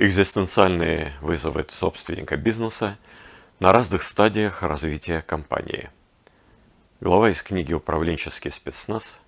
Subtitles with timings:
[0.00, 2.96] Экзистенциальные вызовы собственника бизнеса
[3.58, 5.90] на разных стадиях развития компании.
[7.00, 9.18] Глава из книги «Управленческий спецназ.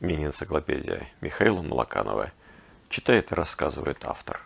[0.00, 2.32] Мини-энциклопедия» Михаила Малаканова.
[2.88, 4.40] Читает и рассказывает автор.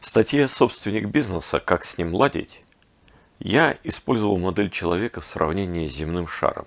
[0.00, 1.58] В статье «Собственник бизнеса.
[1.58, 2.62] Как с ним ладить»
[3.38, 6.66] я использовал модель человека в сравнении с земным шаром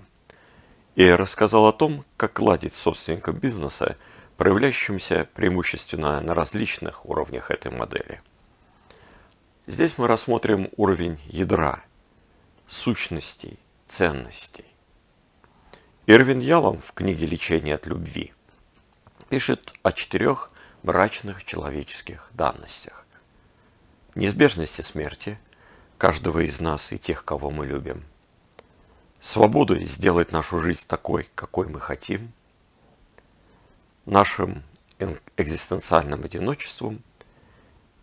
[0.95, 3.95] и рассказал о том, как ладить с собственником бизнеса–
[4.39, 8.21] проявляющимся преимущественно на различных уровнях этой модели.
[9.67, 11.83] Здесь мы рассмотрим уровень ядра,
[12.65, 14.63] сущностей, ценностей.
[16.05, 18.33] Ирвин Ялом в книге «Лечение от любви»
[19.27, 20.51] пишет о четырех
[20.83, 23.05] брачных человеческих данностях.
[24.15, 25.37] Неизбежности смерти
[25.97, 28.05] каждого из нас и тех, кого мы любим.
[29.19, 32.31] Свободу сделать нашу жизнь такой, какой мы хотим–
[34.09, 34.63] нашим
[35.37, 37.01] экзистенциальным одиночеством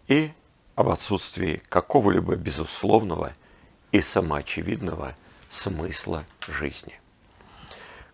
[0.07, 0.31] и
[0.77, 3.33] об отсутствии какого-либо безусловного
[3.93, 5.17] и самоочевидного
[5.49, 7.01] смысла жизни.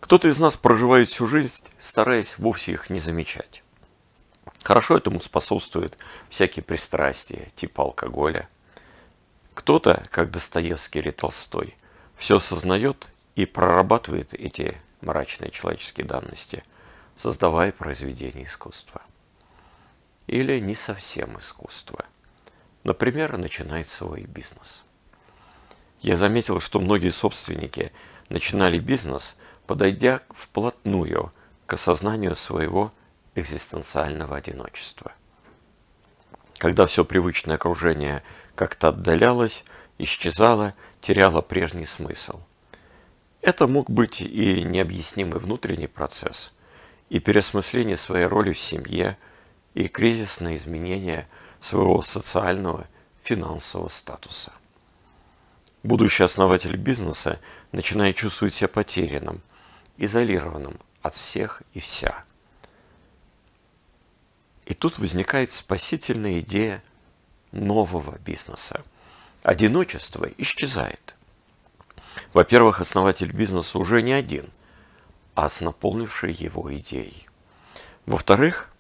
[0.01, 3.63] Кто-то из нас проживает всю жизнь, стараясь вовсе их не замечать.
[4.63, 5.99] Хорошо этому способствуют
[6.29, 8.49] всякие пристрастия, типа алкоголя.
[9.55, 11.77] Кто-то, как Достоевский или Толстой,
[12.17, 16.65] все осознает и прорабатывает эти мрачные человеческие данности–
[17.23, 19.01] создавая произведение искусства.
[20.27, 22.05] Или не совсем искусство.
[22.83, 24.83] Например, начинает свой бизнес.
[26.01, 27.93] Я заметил, что многие собственники
[28.29, 29.37] начинали бизнес,
[29.69, 31.33] подойдя вплотную
[31.67, 32.93] к осознанию своего
[33.37, 35.13] экзистенциального одиночества.
[36.59, 38.25] Когда все привычное окружение
[38.57, 39.65] как-то отдалялось,
[39.99, 42.41] исчезало, теряло прежний смысл.
[43.43, 46.51] Это мог быть и необъяснимый внутренний процесс–
[47.13, 49.19] и переосмысление своей роли в семье,
[49.75, 51.29] и кризисное изменение
[51.61, 52.87] своего социального,
[53.23, 54.51] финансового статуса.
[55.83, 57.39] Будущий основатель бизнеса
[57.71, 59.43] начинает чувствовать себя потерянным,
[59.99, 62.25] изолированным от всех и вся.
[64.65, 66.83] И тут возникает спасительная идея
[67.51, 68.83] нового бизнеса.
[69.43, 71.15] Одиночество исчезает.
[72.33, 74.49] Во-первых, основатель бизнеса уже не один–
[75.35, 77.29] а с наполнившей его идеей.
[78.07, 78.71] Во-вторых,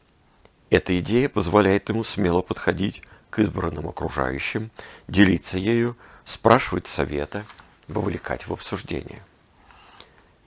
[0.70, 4.70] эта идея позволяет ему смело подходить к избранным окружающим,
[5.08, 7.44] делиться ею, спрашивать совета,
[7.88, 9.22] вовлекать в обсуждение.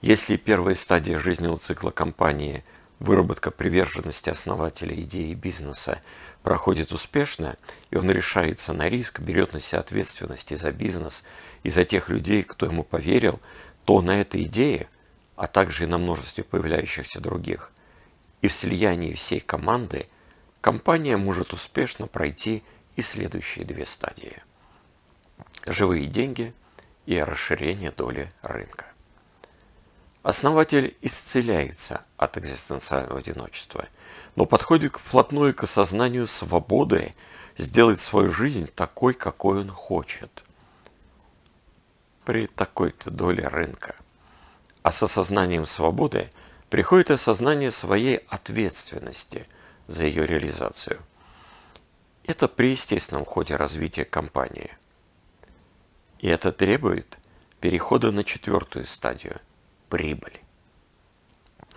[0.02, 2.64] Если первая стадия жизненного цикла компании–
[2.98, 6.00] выработка приверженности основателя идеи бизнеса
[6.42, 7.56] проходит успешно,
[7.90, 11.24] и он решается на риск, берет на себя ответственность и за бизнес,
[11.62, 13.40] и за тех людей, кто ему поверил,
[13.84, 14.88] то на этой идее
[15.36, 17.70] а также и на множестве появляющихся других,
[18.40, 20.08] и в слиянии всей команды
[20.60, 22.62] компания может успешно пройти
[22.96, 24.42] и следующие две стадии.
[25.66, 26.54] Живые деньги
[27.04, 28.86] и расширение доли рынка.
[30.22, 33.86] Основатель исцеляется от экзистенциального одиночества,
[34.34, 37.14] но подходит вплотную к осознанию свободы
[37.58, 40.42] сделать свою жизнь такой, какой он хочет.
[42.24, 43.94] При такой-то доле рынка–
[44.86, 46.30] а с осознанием свободы
[46.70, 49.48] приходит осознание своей ответственности
[49.88, 51.00] за ее реализацию.
[52.22, 54.70] Это при естественном ходе развития компании.
[56.20, 57.18] И это требует
[57.60, 59.40] перехода на четвертую стадию–
[59.88, 60.38] прибыль.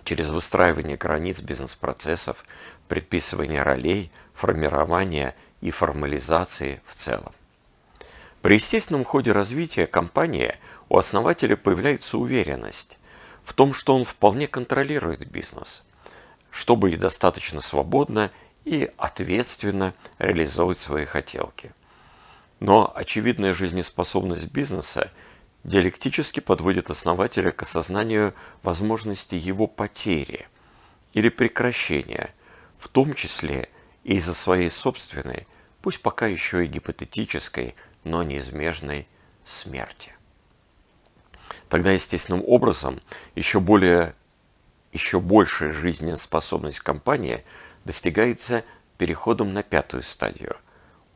[0.04, 2.46] Через выстраивание границ бизнес-процессов,
[2.88, 7.34] предписывание ролей, формирование и формализации в целом.
[8.44, 10.56] При естественном ходе развития компании
[10.90, 12.99] у основателя появляется уверенность,
[13.50, 15.82] в том, что он вполне контролирует бизнес,
[16.52, 18.30] чтобы и достаточно свободно
[18.64, 21.74] и ответственно реализовывать свои хотелки.
[22.60, 25.12] Но очевидная жизнеспособность бизнеса
[25.64, 30.48] диалектически подводит основателя к осознанию возможности его потери
[31.14, 32.36] или прекращения,
[32.78, 33.70] в том числе
[34.04, 35.48] и из-за своей собственной,
[35.82, 39.08] пусть пока еще и гипотетической, но неизбежной
[39.44, 40.14] смерти.
[41.70, 43.00] Тогда естественным образом
[43.36, 44.16] еще, более,
[44.92, 47.46] еще большая жизненная способность компании
[47.86, 48.64] достигается
[48.98, 50.58] переходом на пятую стадию–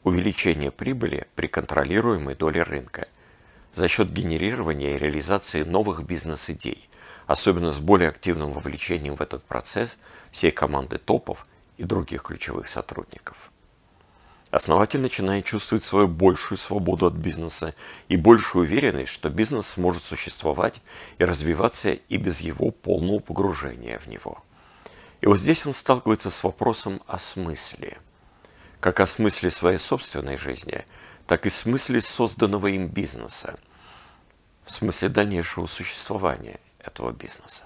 [0.03, 3.07] увеличение прибыли при контролируемой доле рынка
[3.73, 6.89] за счет генерирования и реализации новых бизнес-идей,
[7.25, 9.97] особенно с более активным вовлечением в этот процесс
[10.31, 11.47] всей команды топов
[11.77, 13.52] и других ключевых сотрудников.
[14.53, 17.73] Основатель начинает чувствовать свою большую свободу от бизнеса
[18.07, 20.79] и большую уверенность, что бизнес сможет существовать
[21.17, 24.43] и развиваться и без его полного погружения в него.
[25.21, 27.97] И вот здесь он сталкивается с вопросом о смысле.
[28.79, 30.85] как о смысле своей собственной жизни,
[31.25, 33.57] так и смысле созданного им бизнеса,
[34.65, 37.63] в смысле дальнейшего существования этого бизнеса.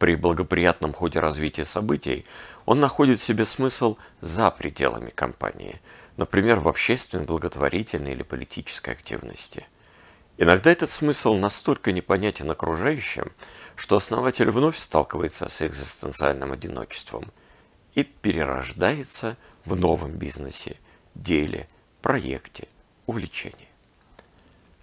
[0.00, 2.26] При благоприятном ходе развития событий
[2.66, 5.80] он находит в себе смысл за пределами компании,
[6.16, 9.66] например, в общественной, благотворительной или политической активности.
[10.36, 13.32] Иногда этот смысл настолько непонятен окружающим,
[13.76, 17.30] что основатель вновь сталкивается с экзистенциальным одиночеством
[17.94, 20.78] и перерождается в новом бизнесе,
[21.14, 21.68] деле,
[22.02, 22.68] проекте,
[23.06, 23.68] увлечении.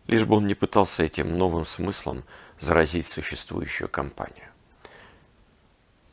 [0.08, 2.24] Лишь бы он не пытался этим новым смыслом
[2.60, 4.48] заразить существующую компанию.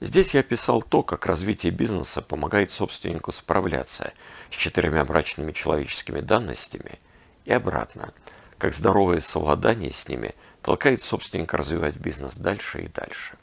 [0.04, 4.12] Здесь я описал то, как развитие бизнеса помогает собственнику справляться
[4.50, 6.98] с четырьмя брачными человеческими данностями
[7.46, 8.12] и обратно,
[8.58, 13.38] как здоровое совладание с ними толкает собственника развивать бизнес дальше и дальше.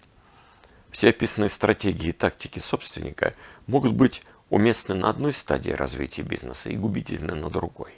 [0.91, 3.33] Все описанные стратегии и тактики собственника
[3.65, 4.21] могут быть
[4.51, 7.91] уместны на одной стадии развития бизнеса и губительны на другой.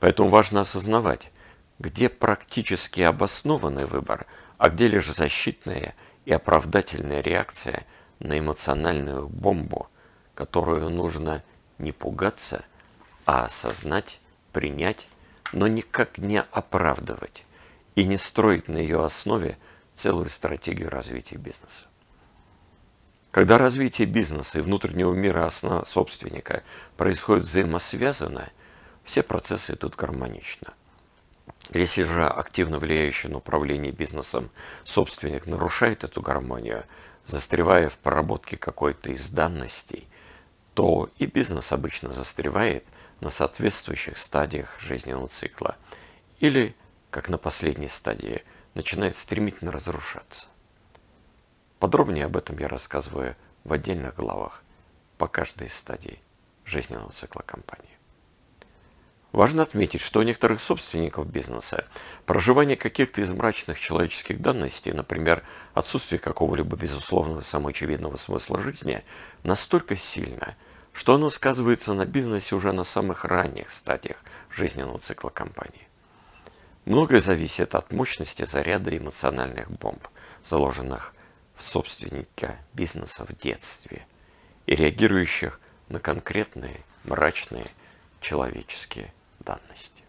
[0.00, 1.30] Поэтому важно осознавать,
[1.78, 4.26] где практически обоснованный выбор,
[4.58, 5.94] а где лишь защитная
[6.24, 7.86] и оправдательная реакция
[8.18, 9.88] на эмоциональную бомбу,
[10.34, 11.42] которую нужно
[11.78, 12.64] не пугаться,
[13.26, 14.20] а осознать,
[14.52, 15.08] принять,
[15.52, 17.44] но никак не оправдывать
[17.94, 19.58] и не строить на ее основе
[19.94, 21.86] целую стратегию развития бизнеса.
[23.30, 25.48] Когда развитие бизнеса и внутреннего мира
[25.84, 26.62] собственника
[26.96, 28.50] происходит взаимосвязанно,
[29.04, 30.74] все процессы идут гармонично.
[31.74, 34.50] Если же активно влияющий на управление бизнесом
[34.84, 36.84] собственник нарушает эту гармонию,
[37.24, 40.06] застревая в проработке какой-то из данностей,
[40.74, 42.84] то и бизнес обычно застревает
[43.20, 45.76] на соответствующих стадиях жизненного цикла
[46.40, 46.76] или,
[47.10, 50.48] как на последней стадии, начинает стремительно разрушаться.
[51.78, 53.34] Подробнее об этом я рассказываю
[53.64, 54.62] в отдельных главах
[55.16, 56.20] по каждой стадии
[56.66, 57.91] жизненного цикла компании.
[59.32, 61.86] Важно отметить, что у некоторых собственников бизнеса
[62.26, 65.42] проживание каких-то из мрачных человеческих данностей, например,
[65.72, 69.02] отсутствие какого-либо безусловного самоочевидного смысла жизни,
[69.42, 70.54] настолько сильно,
[70.92, 75.88] что оно сказывается на бизнесе уже на самых ранних стадиях жизненного цикла компании.
[76.84, 80.06] Многое зависит от мощности заряда эмоциональных бомб,
[80.44, 81.14] заложенных
[81.56, 84.06] собственника бизнеса в детстве
[84.66, 85.58] и реагирующих
[85.88, 87.66] на конкретные мрачные
[88.20, 89.10] человеческие
[89.42, 90.02] данности.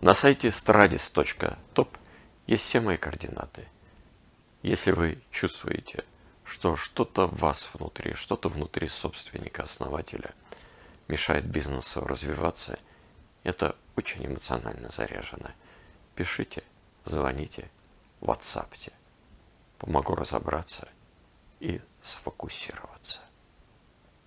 [0.00, 1.88] На сайте stradis.top
[2.46, 3.68] есть все мои координаты.
[4.62, 6.04] Если вы чувствуете,
[6.44, 10.34] что что-то в вас внутри, что-то внутри собственника, основателя
[11.08, 12.78] мешает бизнесу развиваться,
[13.42, 15.50] это очень эмоционально заряжено.
[16.14, 16.62] Пишите,
[17.04, 17.70] звоните,
[18.20, 18.92] ватсапте
[19.84, 20.88] помогу разобраться
[21.60, 23.20] и сфокусироваться.